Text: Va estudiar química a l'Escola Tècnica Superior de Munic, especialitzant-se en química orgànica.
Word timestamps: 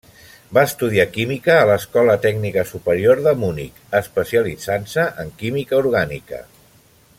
Va 0.57 0.61
estudiar 0.67 1.03
química 1.17 1.57
a 1.57 1.67
l'Escola 1.71 2.15
Tècnica 2.23 2.63
Superior 2.71 3.21
de 3.27 3.35
Munic, 3.43 3.77
especialitzant-se 4.01 5.07
en 5.25 5.33
química 5.45 5.81
orgànica. 5.85 6.45